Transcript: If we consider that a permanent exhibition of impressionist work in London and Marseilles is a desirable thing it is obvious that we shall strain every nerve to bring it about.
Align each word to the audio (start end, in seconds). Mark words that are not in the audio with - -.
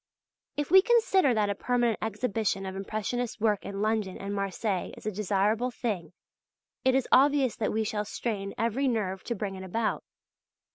If 0.57 0.71
we 0.71 0.81
consider 0.81 1.31
that 1.35 1.51
a 1.51 1.53
permanent 1.53 1.99
exhibition 2.01 2.65
of 2.65 2.75
impressionist 2.75 3.39
work 3.39 3.63
in 3.63 3.83
London 3.83 4.17
and 4.17 4.33
Marseilles 4.33 4.95
is 4.97 5.05
a 5.05 5.11
desirable 5.11 5.69
thing 5.69 6.11
it 6.83 6.95
is 6.95 7.07
obvious 7.11 7.55
that 7.57 7.71
we 7.71 7.83
shall 7.83 8.03
strain 8.05 8.55
every 8.57 8.87
nerve 8.87 9.23
to 9.25 9.35
bring 9.35 9.53
it 9.53 9.63
about. 9.63 10.03